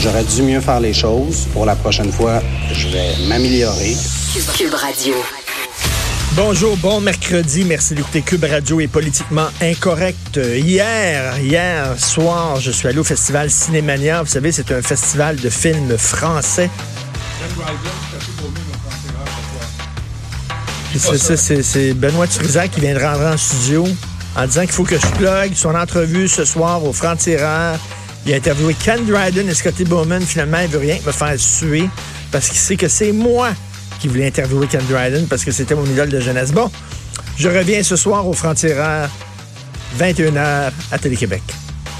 J'aurais 0.00 0.24
dû 0.24 0.42
mieux 0.42 0.60
faire 0.60 0.80
les 0.80 0.92
choses. 0.92 1.46
Pour 1.52 1.66
la 1.66 1.74
prochaine 1.74 2.12
fois, 2.12 2.42
je 2.72 2.88
vais 2.88 3.26
m'améliorer. 3.28 3.96
Cube 4.56 4.74
Radio. 4.74 5.14
Bonjour, 6.32 6.76
bon 6.76 7.00
mercredi. 7.00 7.64
Merci 7.64 7.94
d'écouter 7.94 8.20
Cube 8.20 8.44
Radio 8.44 8.80
est 8.80 8.88
politiquement 8.88 9.48
incorrect. 9.62 10.36
Hier, 10.36 11.38
hier 11.40 11.98
soir, 11.98 12.60
je 12.60 12.70
suis 12.70 12.88
allé 12.88 12.98
au 12.98 13.04
festival 13.04 13.50
Cinémania. 13.50 14.22
Vous 14.22 14.28
savez, 14.28 14.52
c'est 14.52 14.70
un 14.70 14.82
festival 14.82 15.36
de 15.36 15.48
films 15.48 15.96
français. 15.96 16.68
C'est 21.36 21.94
Benoît 21.94 22.26
Turizac 22.26 22.70
qui 22.70 22.80
vient 22.80 22.94
de 22.94 23.02
rentrer 23.02 23.28
en 23.28 23.36
studio 23.36 23.86
en 24.36 24.46
disant 24.46 24.62
qu'il 24.62 24.72
faut 24.72 24.84
que 24.84 24.98
je 24.98 25.06
plug 25.16 25.54
son 25.54 25.74
entrevue 25.74 26.28
ce 26.28 26.44
soir 26.44 26.84
au 26.84 26.92
Franc-Tireur. 26.92 27.78
Il 28.26 28.32
a 28.32 28.36
interviewé 28.38 28.74
Ken 28.74 29.06
Dryden 29.06 29.48
et 29.48 29.54
Scotty 29.54 29.84
Bowman. 29.84 30.20
Finalement, 30.20 30.58
il 30.58 30.66
veut 30.66 30.80
rien 30.80 30.98
me 31.06 31.12
faire 31.12 31.38
suer 31.38 31.88
parce 32.32 32.48
qu'il 32.48 32.58
sait 32.58 32.76
que 32.76 32.88
c'est 32.88 33.12
moi 33.12 33.50
qui 34.00 34.08
voulait 34.08 34.26
interviewer 34.26 34.66
Ken 34.66 34.84
Dryden 34.90 35.28
parce 35.28 35.44
que 35.44 35.52
c'était 35.52 35.76
mon 35.76 35.86
idole 35.86 36.08
de 36.08 36.18
jeunesse. 36.18 36.50
Bon, 36.50 36.68
je 37.38 37.48
reviens 37.48 37.84
ce 37.84 37.94
soir 37.94 38.26
au 38.26 38.32
Franc-Tireur, 38.32 39.08
21h 40.00 40.72
à 40.90 40.98
Télé-Québec. 40.98 41.42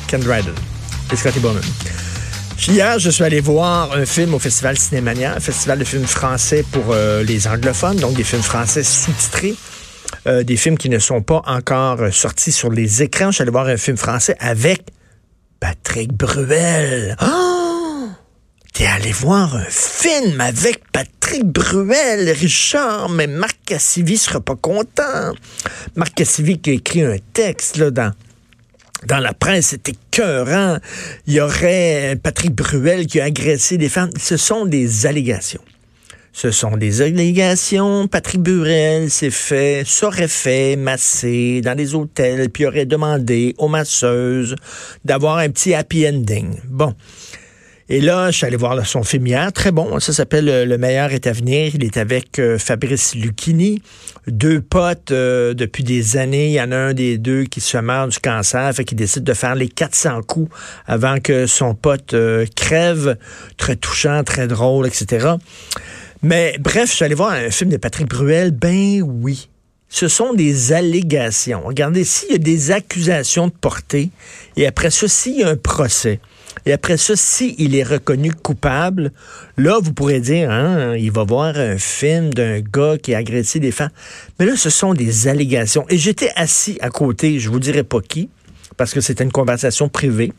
Ken 0.09 0.21
Dryden 0.21 0.55
et 1.13 1.17
Scotty 1.17 1.39
Bowman. 1.39 1.63
Hier, 2.67 2.99
je 2.99 3.11
suis 3.11 3.23
allé 3.23 3.41
voir 3.41 3.93
un 3.93 4.05
film 4.05 4.35
au 4.35 4.41
Festival 4.41 4.77
Cinémania, 4.77 5.37
un 5.37 5.41
festival 5.41 5.79
de 5.79 5.85
films 5.85 6.07
français 6.07 6.65
pour 6.73 6.87
euh, 6.91 7.23
les 7.23 7.47
anglophones, 7.47 7.99
donc 7.99 8.15
des 8.15 8.25
films 8.25 8.43
français 8.43 8.83
sous-titrés. 8.83 9.55
Euh, 10.27 10.43
des 10.43 10.57
films 10.57 10.77
qui 10.77 10.89
ne 10.89 10.99
sont 10.99 11.23
pas 11.23 11.43
encore 11.47 12.01
sortis 12.11 12.51
sur 12.51 12.73
les 12.73 13.05
écrans. 13.05 13.31
Je 13.31 13.37
suis 13.37 13.43
allé 13.43 13.53
voir 13.53 13.67
un 13.67 13.77
film 13.77 13.97
français 13.97 14.35
avec 14.41 14.83
Patrick 15.67 16.13
Bruel. 16.13 17.17
Oh! 17.21 18.09
T'es 18.73 18.87
allé 18.87 19.11
voir 19.11 19.57
un 19.57 19.65
film 19.69 20.41
avec 20.41 20.81
Patrick 20.93 21.43
Bruel, 21.45 22.31
Richard, 22.31 23.09
mais 23.09 23.27
Marc 23.27 23.59
Cassivi 23.67 24.17
sera 24.17 24.39
pas 24.41 24.55
content. 24.55 25.33
Marc 25.97 26.15
Cassivi 26.15 26.61
qui 26.61 26.71
a 26.71 26.73
écrit 26.75 27.03
un 27.03 27.17
texte 27.33 27.79
là, 27.79 27.91
dans 27.91 28.13
dans 29.09 29.19
la 29.19 29.35
presse, 29.35 29.67
c'était 29.69 29.95
écœurant. 30.13 30.79
Il 31.27 31.35
y 31.35 31.41
aurait 31.41 32.17
Patrick 32.23 32.55
Bruel 32.55 33.09
qui 33.09 33.21
a 33.21 33.25
agressé 33.25 33.77
des 33.77 33.89
femmes. 33.89 34.11
Ce 34.17 34.37
sont 34.37 34.67
des 34.67 35.05
allégations. 35.07 35.63
Ce 36.37 36.51
sont 36.51 36.77
des 36.77 37.01
allégations. 37.01 38.09
Patrick 38.09 38.43
Bruel 38.43 39.11
s'est 39.11 39.31
fait, 39.31 39.85
serait 39.87 40.29
fait 40.29 40.77
masser 40.77 41.63
dans 41.63 41.75
des 41.75 41.95
hôtels, 41.95 42.51
puis 42.51 42.67
aurait 42.67 42.85
demandé 42.85 43.55
aux 43.57 43.69
masseuses 43.69 44.55
d'avoir 45.03 45.39
un 45.39 45.49
petit 45.49 45.73
happy 45.73 46.07
ending. 46.07 46.59
Bon. 46.69 46.95
Et 47.89 48.03
là, 48.03 48.31
je 48.31 48.37
suis 48.37 48.47
allé 48.47 48.57
voir 48.57 48.85
son 48.85 49.03
film 49.03 49.29
très 49.55 49.71
bon. 49.73 49.99
Ça 49.99 50.13
s'appelle 50.13 50.49
euh, 50.51 50.67
Le 50.67 50.77
meilleur 50.77 51.13
est 51.13 51.27
à 51.27 51.33
venir. 51.33 51.71
Il 51.75 51.85
est 51.85 51.97
avec 51.97 52.39
euh, 52.39 52.59
Fabrice 52.59 53.15
Lucchini, 53.15 53.81
deux 54.27 54.61
potes 54.61 55.13
euh, 55.13 55.55
depuis 55.55 55.85
des 55.85 56.19
années. 56.19 56.49
Il 56.49 56.53
y 56.55 56.61
en 56.61 56.73
a 56.73 56.77
un 56.77 56.95
des 56.95 57.17
deux 57.17 57.45
qui 57.45 57.63
se 57.63 57.79
meurt 57.79 58.11
du 58.11 58.19
cancer, 58.19 58.75
fait 58.75 58.85
qu'il 58.85 58.99
décide 58.99 59.25
de 59.25 59.33
faire 59.33 59.55
les 59.55 59.69
400 59.69 60.21
coups 60.27 60.55
avant 60.85 61.19
que 61.19 61.47
son 61.47 61.75
pote 61.75 62.15
crève. 62.57 63.17
Très 63.57 63.77
touchant, 63.77 64.23
très 64.23 64.49
drôle, 64.49 64.87
etc. 64.87 65.37
Mais 66.23 66.57
bref, 66.59 66.91
je 66.91 66.97
suis 66.97 67.05
allé 67.05 67.15
voir 67.15 67.33
un 67.33 67.51
film 67.51 67.71
de 67.71 67.77
Patrick 67.77 68.09
Bruel. 68.09 68.51
Ben 68.51 69.03
oui. 69.03 69.49
Ce 69.89 70.09
sont 70.09 70.35
des 70.35 70.73
allégations. 70.73 71.63
Regardez, 71.65 72.05
s'il 72.05 72.33
y 72.33 72.35
a 72.35 72.39
des 72.39 72.73
accusations 72.73 73.47
de 73.47 73.53
portée, 73.53 74.11
et 74.57 74.67
après 74.67 74.91
ça, 74.91 75.07
s'il 75.07 75.39
y 75.39 75.45
a 75.45 75.49
un 75.49 75.57
procès, 75.57 76.21
et 76.65 76.73
après 76.73 76.97
ça, 76.97 77.15
s'il 77.15 77.77
est 77.77 77.85
reconnu 77.85 78.33
coupable, 78.33 79.13
là, 79.57 79.79
vous 79.81 79.93
pourrez 79.93 80.21
dire, 80.21 80.51
hein, 80.51 80.97
il 80.97 81.13
va 81.13 81.23
voir 81.23 81.57
un 81.57 81.79
film 81.79 82.35
d'un 82.35 82.61
gars 82.61 82.99
qui 83.01 83.15
a 83.15 83.19
agressé 83.19 83.61
des 83.61 83.71
femmes. 83.71 83.91
Mais 84.39 84.47
là, 84.47 84.57
ce 84.57 84.71
sont 84.71 84.93
des 84.93 85.29
allégations. 85.29 85.87
Et 85.89 85.99
j'étais 85.99 86.31
assis 86.35 86.79
à 86.81 86.91
côté, 86.91 87.39
je 87.39 87.51
vous 87.51 87.61
dirai 87.61 87.85
pas 87.85 88.01
qui, 88.01 88.29
parce 88.77 88.93
que 88.93 89.01
c'était 89.01 89.23
une 89.23 89.33
conversation 89.33 89.89
privée, 89.89 90.33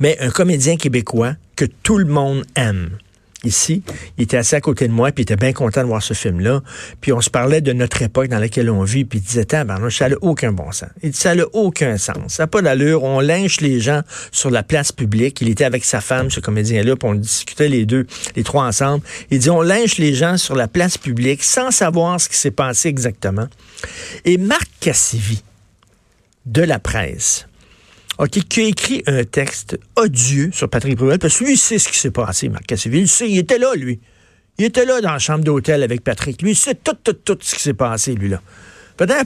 mais 0.00 0.16
un 0.20 0.30
comédien 0.30 0.76
québécois 0.76 1.34
que 1.56 1.66
tout 1.66 1.98
le 1.98 2.06
monde 2.06 2.44
aime 2.54 2.98
ici. 3.44 3.82
Il 4.18 4.24
était 4.24 4.36
assis 4.36 4.54
à 4.54 4.60
côté 4.60 4.88
de 4.88 4.92
moi, 4.92 5.10
puis 5.12 5.22
il 5.22 5.24
était 5.24 5.36
bien 5.36 5.52
content 5.52 5.82
de 5.82 5.86
voir 5.86 6.02
ce 6.02 6.14
film-là. 6.14 6.62
Puis 7.00 7.12
on 7.12 7.20
se 7.20 7.30
parlait 7.30 7.60
de 7.60 7.72
notre 7.72 8.02
époque 8.02 8.28
dans 8.28 8.38
laquelle 8.38 8.70
on 8.70 8.82
vit, 8.84 9.04
puis 9.04 9.18
il 9.18 9.22
disait, 9.22 9.46
ben, 9.50 9.90
ça 9.90 10.08
n'a 10.08 10.16
aucun 10.20 10.52
bon 10.52 10.72
sens. 10.72 10.88
Il 11.02 11.10
dit, 11.10 11.18
ça 11.18 11.34
n'a 11.34 11.44
aucun 11.52 11.96
sens. 11.98 12.34
Ça 12.34 12.44
n'a 12.44 12.46
pas 12.46 12.62
d'allure. 12.62 13.02
On 13.04 13.20
lynche 13.20 13.60
les 13.60 13.80
gens 13.80 14.02
sur 14.32 14.50
la 14.50 14.62
place 14.62 14.92
publique. 14.92 15.40
Il 15.40 15.48
était 15.48 15.64
avec 15.64 15.84
sa 15.84 16.00
femme, 16.00 16.30
ce 16.30 16.40
comédien-là, 16.40 16.96
puis 16.96 17.08
on 17.08 17.14
discutait 17.14 17.68
les 17.68 17.86
deux, 17.86 18.06
les 18.36 18.44
trois 18.44 18.64
ensemble. 18.64 19.04
Il 19.30 19.38
dit, 19.38 19.50
on 19.50 19.62
lynche 19.62 19.98
les 19.98 20.14
gens 20.14 20.36
sur 20.36 20.54
la 20.54 20.68
place 20.68 20.98
publique 20.98 21.42
sans 21.42 21.70
savoir 21.70 22.20
ce 22.20 22.28
qui 22.28 22.36
s'est 22.36 22.50
passé 22.50 22.88
exactement. 22.88 23.46
Et 24.24 24.38
Marc 24.38 24.68
Cassivi, 24.80 25.42
de 26.46 26.62
la 26.62 26.78
presse, 26.78 27.46
OK, 28.18 28.30
qui 28.30 28.60
a 28.60 28.64
écrit 28.64 29.02
un 29.06 29.24
texte 29.24 29.78
odieux 29.96 30.50
sur 30.52 30.68
Patrick 30.68 30.96
Bruel, 30.96 31.18
parce 31.18 31.38
que 31.38 31.44
lui, 31.44 31.54
il 31.54 31.58
sait 31.58 31.78
ce 31.78 31.88
qui 31.88 31.98
s'est 31.98 32.12
passé, 32.12 32.48
Marc 32.48 32.66
Cassivi. 32.66 33.00
Il 33.00 33.08
sait, 33.08 33.28
il 33.28 33.38
était 33.38 33.58
là, 33.58 33.74
lui. 33.74 34.00
Il 34.58 34.64
était 34.64 34.84
là 34.84 35.00
dans 35.00 35.12
la 35.12 35.18
chambre 35.18 35.42
d'hôtel 35.42 35.82
avec 35.82 36.04
Patrick. 36.04 36.40
Lui, 36.40 36.52
il 36.52 36.56
sait 36.56 36.76
tout, 36.76 36.94
tout, 37.02 37.12
tout 37.12 37.38
ce 37.40 37.56
qui 37.56 37.62
s'est 37.62 37.74
passé, 37.74 38.14
lui, 38.14 38.28
là. 38.28 38.40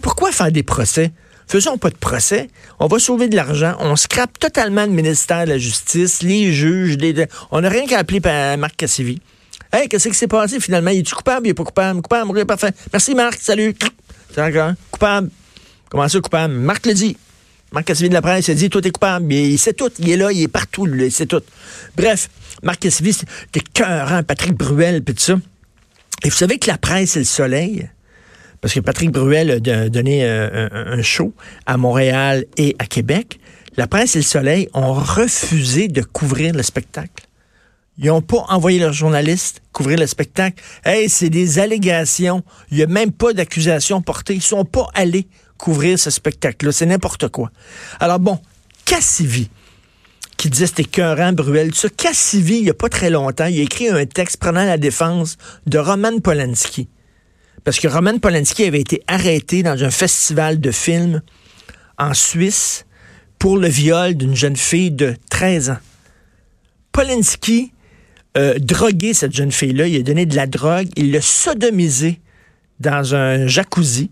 Pourquoi 0.00 0.32
faire 0.32 0.50
des 0.50 0.62
procès? 0.62 1.12
Faisons 1.46 1.76
pas 1.76 1.90
de 1.90 1.96
procès. 1.96 2.48
On 2.78 2.86
va 2.86 2.98
sauver 2.98 3.28
de 3.28 3.36
l'argent. 3.36 3.74
On 3.80 3.96
scrape 3.96 4.38
totalement 4.38 4.84
le 4.84 4.92
ministère 4.92 5.44
de 5.44 5.50
la 5.50 5.58
Justice, 5.58 6.22
les 6.22 6.52
juges. 6.52 6.96
Les... 6.96 7.26
On 7.50 7.60
n'a 7.60 7.68
rien 7.68 7.86
qu'à 7.86 7.98
appeler 7.98 8.20
Marc 8.56 8.76
Cassivi. 8.76 9.20
Hey, 9.72 9.88
qu'est-ce 9.88 10.08
qui 10.08 10.14
s'est 10.14 10.28
passé 10.28 10.60
finalement? 10.60 10.90
Il 10.90 11.00
est 11.00 11.12
coupable? 11.12 11.46
Il 11.46 11.50
est 11.50 11.54
pas 11.54 11.64
coupable? 11.64 12.00
Coupable? 12.00 12.46
parfait. 12.46 12.72
Merci, 12.92 13.14
Marc. 13.14 13.38
Salut. 13.40 13.74
Coupable. 14.90 15.30
Comment 15.90 16.08
ça, 16.08 16.20
coupable? 16.20 16.54
Marc 16.54 16.86
le 16.86 16.94
dit. 16.94 17.16
Marc 17.72 17.86
Cassivi 17.86 18.08
de 18.08 18.14
la 18.14 18.22
presse 18.22 18.48
a 18.48 18.54
dit 18.54 18.70
Toi, 18.70 18.80
t'es 18.80 18.90
coupable. 18.90 19.32
Il 19.32 19.58
sait 19.58 19.74
tout. 19.74 19.90
Il 19.98 20.10
est 20.10 20.16
là, 20.16 20.32
il 20.32 20.42
est 20.42 20.48
partout, 20.48 20.86
il 20.86 21.12
sait 21.12 21.26
tout. 21.26 21.42
Bref, 21.96 22.30
Marc 22.62 22.80
Cassivi, 22.80 23.16
t'es 23.52 23.60
cœur, 23.60 24.24
Patrick 24.24 24.54
Bruel, 24.54 25.02
puis 25.02 25.14
tout 25.14 25.22
ça. 25.22 25.38
Et 26.24 26.30
vous 26.30 26.36
savez 26.36 26.58
que 26.58 26.68
la 26.68 26.78
presse, 26.78 27.12
c'est 27.12 27.20
le 27.20 27.24
soleil? 27.24 27.88
Parce 28.60 28.74
que 28.74 28.80
Patrick 28.80 29.10
Bruel 29.10 29.50
a 29.50 29.88
donné 29.88 30.24
euh, 30.24 30.68
un, 30.72 31.02
show 31.02 31.32
à 31.66 31.76
Montréal 31.76 32.44
et 32.56 32.74
à 32.78 32.86
Québec. 32.86 33.38
La 33.76 33.86
presse 33.86 34.16
et 34.16 34.20
le 34.20 34.24
soleil 34.24 34.68
ont 34.74 34.94
refusé 34.94 35.86
de 35.86 36.02
couvrir 36.02 36.54
le 36.54 36.64
spectacle. 36.64 37.26
Ils 37.98 38.06
n'ont 38.06 38.22
pas 38.22 38.44
envoyé 38.48 38.80
leurs 38.80 38.92
journalistes 38.92 39.62
couvrir 39.72 39.98
le 39.98 40.08
spectacle. 40.08 40.62
Hey, 40.84 41.08
c'est 41.08 41.30
des 41.30 41.60
allégations. 41.60 42.42
Il 42.70 42.78
n'y 42.78 42.82
a 42.82 42.88
même 42.88 43.12
pas 43.12 43.32
d'accusation 43.32 44.02
portée. 44.02 44.34
Ils 44.34 44.42
sont 44.42 44.64
pas 44.64 44.88
allés 44.94 45.28
couvrir 45.58 45.98
ce 45.98 46.10
spectacle-là. 46.10 46.72
C'est 46.72 46.86
n'importe 46.86 47.28
quoi. 47.28 47.50
Alors 48.00 48.18
bon, 48.18 48.38
Cassivi, 48.84 49.50
qui 50.38 50.48
disait 50.48 50.66
c'était 50.66 50.82
écœurant, 50.82 51.32
Bruel, 51.32 51.74
ça, 51.74 51.88
Cassivi, 51.90 52.58
il 52.58 52.64
n'y 52.64 52.70
a 52.70 52.74
pas 52.74 52.88
très 52.88 53.10
longtemps, 53.10 53.46
il 53.46 53.58
a 53.58 53.62
écrit 53.62 53.88
un 53.88 54.06
texte 54.06 54.38
prenant 54.38 54.64
la 54.64 54.78
défense 54.78 55.36
de 55.66 55.78
Roman 55.78 56.18
Polanski. 56.20 56.88
Parce 57.64 57.80
que 57.80 57.88
Roman 57.88 58.18
Polanski 58.18 58.64
avait 58.64 58.80
été 58.80 59.02
arrêté 59.08 59.62
dans 59.62 59.82
un 59.84 59.90
festival 59.90 60.60
de 60.60 60.70
films 60.70 61.20
en 61.98 62.14
Suisse 62.14 62.86
pour 63.38 63.58
le 63.58 63.68
viol 63.68 64.14
d'une 64.14 64.34
jeune 64.34 64.56
fille 64.56 64.90
de 64.90 65.14
13 65.30 65.70
ans. 65.70 65.78
Polanski 66.92 67.72
a 68.34 68.58
drogué 68.58 69.14
cette 69.14 69.34
jeune 69.34 69.52
fille-là, 69.52 69.86
il 69.86 69.96
a 69.96 70.02
donné 70.02 70.24
de 70.24 70.36
la 70.36 70.46
drogue, 70.46 70.88
il 70.96 71.12
l'a 71.12 71.20
sodomisé 71.20 72.20
dans 72.80 73.14
un 73.14 73.46
jacuzzi. 73.46 74.10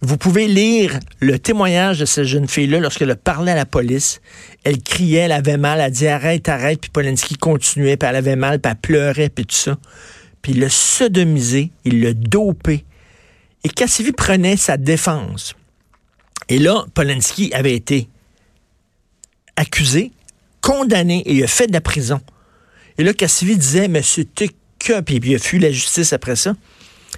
Vous 0.00 0.16
pouvez 0.16 0.46
lire 0.46 1.00
le 1.18 1.40
témoignage 1.40 1.98
de 1.98 2.04
cette 2.04 2.24
jeune 2.24 2.46
fille-là 2.46 2.78
lorsqu'elle 2.78 3.14
parlé 3.16 3.50
à 3.50 3.56
la 3.56 3.66
police. 3.66 4.20
Elle 4.62 4.80
criait, 4.80 5.20
elle 5.20 5.32
avait 5.32 5.56
mal, 5.56 5.80
elle 5.80 5.90
dit 5.90 6.06
arrête, 6.06 6.48
arrête, 6.48 6.80
puis 6.80 6.90
Polanski 6.90 7.34
continuait, 7.34 7.96
puis 7.96 8.08
elle 8.08 8.16
avait 8.16 8.36
mal, 8.36 8.60
puis 8.60 8.70
elle 8.70 8.78
pleurait, 8.78 9.28
puis 9.28 9.44
tout 9.44 9.56
ça. 9.56 9.76
Puis 10.40 10.52
il 10.52 10.60
l'a 10.60 10.70
sodomisé, 10.70 11.72
il 11.84 12.00
l'a 12.00 12.14
dopé. 12.14 12.84
Et 13.64 13.68
Cassivi 13.68 14.12
prenait 14.12 14.56
sa 14.56 14.76
défense. 14.76 15.56
Et 16.48 16.58
là, 16.58 16.86
Polanski 16.94 17.52
avait 17.52 17.74
été 17.74 18.08
accusé, 19.56 20.12
condamné 20.60 21.22
et 21.26 21.34
il 21.34 21.42
a 21.42 21.48
fait 21.48 21.66
de 21.66 21.72
la 21.72 21.80
prison. 21.80 22.20
Et 22.98 23.04
là, 23.04 23.12
Cassivi 23.12 23.56
disait, 23.56 23.88
mais 23.88 24.02
c'était 24.02 24.50
que, 24.78 25.00
puis 25.00 25.20
il 25.22 25.34
a 25.34 25.38
fui 25.40 25.58
la 25.58 25.72
justice 25.72 26.12
après 26.12 26.36
ça, 26.36 26.54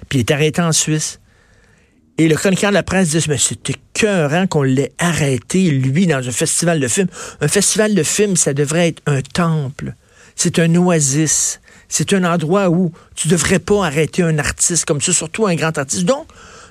puis 0.09 0.19
il 0.19 0.21
est 0.21 0.31
arrêté 0.31 0.61
en 0.61 0.71
Suisse. 0.71 1.19
Et 2.17 2.27
le 2.27 2.35
chroniqueur 2.35 2.71
de 2.71 2.75
la 2.75 2.83
presse 2.83 3.09
dit, 3.09 3.25
mais 3.29 3.37
c'était 3.37 3.75
cœurant 3.93 4.45
qu'on 4.47 4.63
l'ait 4.63 4.91
arrêté, 4.99 5.71
lui, 5.71 6.07
dans 6.07 6.27
un 6.27 6.31
festival 6.31 6.79
de 6.79 6.87
films. 6.87 7.07
Un 7.39 7.47
festival 7.47 7.95
de 7.95 8.03
films, 8.03 8.35
ça 8.35 8.53
devrait 8.53 8.89
être 8.89 9.01
un 9.05 9.21
temple. 9.21 9.95
C'est 10.35 10.59
un 10.59 10.75
oasis. 10.75 11.59
C'est 11.87 12.13
un 12.13 12.23
endroit 12.23 12.69
où 12.69 12.91
tu 13.15 13.27
devrais 13.27 13.59
pas 13.59 13.85
arrêter 13.85 14.23
un 14.23 14.39
artiste 14.39 14.85
comme 14.85 15.01
ça, 15.01 15.13
surtout 15.13 15.45
un 15.45 15.55
grand 15.55 15.77
artiste. 15.77 16.05
Donc, 16.05 16.27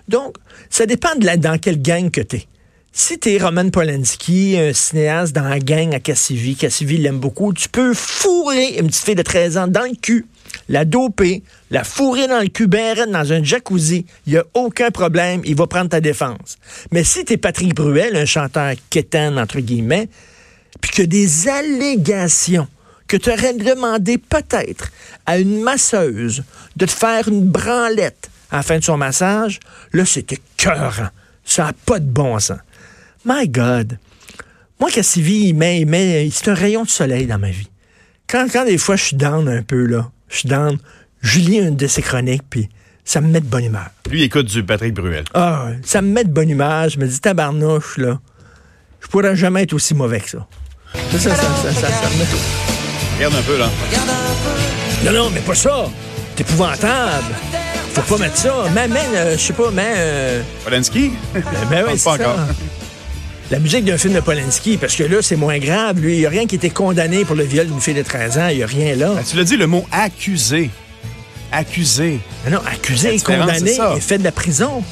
donc 0.09 0.37
ça 0.71 0.87
dépend 0.87 1.15
de 1.15 1.27
la, 1.27 1.37
dans 1.37 1.59
quelle 1.59 1.81
gang 1.81 2.11
que 2.11 2.21
tu 2.21 2.37
es. 2.37 2.47
Si 2.93 3.19
t'es 3.19 3.39
Roman 3.39 3.71
Polanski, 3.71 4.57
un 4.59 4.73
cinéaste 4.73 5.33
dans 5.33 5.49
la 5.49 5.61
gang 5.61 5.95
à 5.95 6.01
Cassivi, 6.01 6.57
Cassivi 6.57 6.97
l'aime 6.97 7.19
beaucoup, 7.19 7.53
tu 7.53 7.69
peux 7.69 7.95
fourrer 7.95 8.79
une 8.79 8.89
petite 8.89 9.05
fille 9.05 9.15
de 9.15 9.23
13 9.23 9.59
ans 9.59 9.69
dans 9.69 9.85
le 9.85 9.95
cul, 9.95 10.27
la 10.69 10.85
doper, 10.85 11.43
la 11.71 11.85
fourrer 11.85 12.27
dans 12.27 12.41
le 12.41 12.49
cul 12.49 12.67
ben 12.67 13.11
dans 13.11 13.33
un 13.33 13.45
jacuzzi. 13.45 14.07
Il 14.27 14.33
n'y 14.33 14.39
a 14.39 14.45
aucun 14.55 14.91
problème, 14.91 15.41
il 15.45 15.55
va 15.55 15.67
prendre 15.69 15.91
ta 15.91 16.01
défense. 16.01 16.59
Mais 16.91 17.05
si 17.05 17.25
t'es 17.25 17.37
Patrick 17.37 17.75
Bruel, 17.75 18.17
un 18.17 18.25
chanteur 18.25 18.75
quétaine, 18.91 19.39
entre 19.39 19.61
guillemets, 19.61 20.09
puis 20.81 20.91
que 20.91 21.03
des 21.03 21.49
allégations 21.49 22.67
que 23.07 23.17
tu 23.17 23.31
aurais 23.31 23.55
demandé 23.55 24.19
peut-être 24.19 24.91
à 25.27 25.39
une 25.39 25.63
masseuse 25.63 26.43
de 26.77 26.87
te 26.87 26.91
faire 26.91 27.29
une 27.29 27.45
branlette 27.45 28.31
à 28.51 28.59
la 28.59 28.63
fin 28.63 28.79
de 28.79 28.85
son 28.85 28.97
massage, 28.97 29.61
là, 29.93 30.05
c'était 30.05 30.39
cœur. 30.57 31.11
Ça 31.45 31.65
n'a 31.65 31.73
pas 31.73 31.99
de 31.99 32.07
bon 32.07 32.39
sens. 32.39 32.59
My 33.25 33.49
God. 33.49 33.99
Moi, 34.79 34.91
Cassivi, 34.91 35.49
il 35.49 35.55
met, 35.55 35.81
il 35.81 35.87
met, 35.87 36.29
c'est 36.33 36.49
un 36.49 36.55
rayon 36.55 36.85
de 36.85 36.89
soleil 36.89 37.27
dans 37.27 37.39
ma 37.39 37.51
vie. 37.51 37.69
Quand, 38.27 38.47
quand 38.51 38.65
des 38.65 38.79
fois 38.79 38.97
je 38.97 39.05
suis 39.05 39.17
down 39.17 39.49
un 39.49 39.63
peu, 39.63 39.85
là, 39.85 40.11
je 40.29 40.39
suis 40.39 40.49
down, 40.49 40.79
je 41.21 41.39
lis 41.41 41.59
une 41.59 41.77
de 41.77 41.87
ses 41.87 42.01
chroniques, 42.01 42.45
puis 42.49 42.69
ça 43.05 43.21
me 43.21 43.29
met 43.29 43.41
de 43.41 43.47
bonne 43.47 43.65
humeur. 43.65 43.91
Lui, 44.11 44.21
il 44.21 44.25
écoute 44.25 44.47
du 44.47 44.65
Patrick 44.65 44.95
Bruel. 44.95 45.25
Ah, 45.35 45.69
ça 45.83 46.01
me 46.01 46.09
met 46.13 46.25
de 46.25 46.31
bonne 46.31 46.49
humeur. 46.49 46.89
Je 46.89 46.99
me 46.99 47.07
dis, 47.07 47.21
tabarnouche, 47.21 47.99
là, 47.99 48.21
je 49.01 49.09
pourrais 49.09 49.37
jamais 49.37 49.65
être 49.65 49.75
aussi 49.75 49.95
mauvais 49.95 50.21
que 50.21 50.31
ça. 50.31 50.47
Ça, 51.13 51.19
ça, 51.19 51.35
ça, 51.35 51.45
ça, 51.63 51.73
ça, 51.73 51.89
ça 51.89 52.11
me 52.11 52.19
met... 52.19 52.25
Regarde 53.17 53.35
un 53.35 53.43
peu, 53.43 53.59
là. 53.59 53.69
Non, 55.05 55.13
non, 55.13 55.31
mais 55.31 55.41
pas 55.41 55.55
ça. 55.55 55.87
C'est 56.37 56.43
épouvantable. 56.43 57.35
Faut 57.93 58.17
pas 58.17 58.23
mettre 58.23 58.37
ça. 58.37 58.65
Mais, 58.75 58.89
mais, 58.89 59.05
euh, 59.15 59.33
je 59.37 59.43
sais 59.43 59.53
pas, 59.53 59.71
mais... 59.71 59.93
Euh, 59.97 60.43
Polanski? 60.65 61.13
ben, 61.35 61.43
ben 61.69 61.85
oui, 61.87 61.93
Pas 61.93 61.97
c'est 61.99 62.09
encore. 62.09 62.39
La 63.50 63.58
musique 63.58 63.85
d'un 63.85 63.99
film 63.99 64.14
de 64.14 64.20
Polanski, 64.20 64.76
parce 64.76 64.94
que 64.94 65.02
là, 65.02 65.23
c'est 65.23 65.35
moins 65.35 65.58
grave. 65.58 65.99
Lui, 65.99 66.14
il 66.14 66.19
n'y 66.20 66.26
a 66.26 66.31
rien 66.31 66.47
qui 66.47 66.55
était 66.55 66.70
condamné 66.70 67.25
pour 67.25 67.35
le 67.35 67.43
viol 67.43 67.67
d'une 67.67 67.81
fille 67.81 67.94
de 67.94 68.02
13 68.02 68.38
ans. 68.38 68.47
Il 68.49 68.58
n'y 68.58 68.62
a 68.62 68.67
rien 68.67 68.94
là. 68.94 69.12
Ben, 69.14 69.25
tu 69.29 69.37
l'as 69.37 69.43
dit, 69.43 69.56
le 69.56 69.67
mot 69.67 69.85
accusé. 69.91 70.70
Accusé. 71.50 72.20
Mais 72.44 72.52
non, 72.52 72.61
accusé 72.64 73.19
condamné 73.19 73.76
et 73.97 74.00
fait 74.00 74.19
de 74.19 74.25
la 74.25 74.31
prison. 74.31 74.85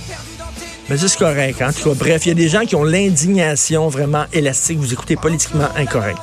Mais 0.88 0.96
c'est 0.96 1.16
correct. 1.16 1.62
En 1.62 1.72
tout 1.72 1.88
cas, 1.88 1.94
bref, 1.94 2.26
il 2.26 2.30
y 2.30 2.32
a 2.32 2.34
des 2.34 2.48
gens 2.48 2.62
qui 2.62 2.74
ont 2.74 2.82
l'indignation 2.82 3.88
vraiment 3.88 4.24
élastique. 4.32 4.78
Vous 4.78 4.92
écoutez 4.92 5.14
politiquement 5.14 5.68
incorrect. 5.76 6.18